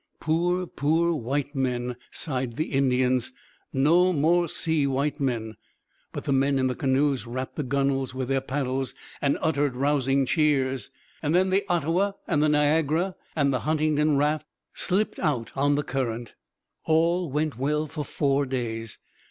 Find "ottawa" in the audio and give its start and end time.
11.69-12.13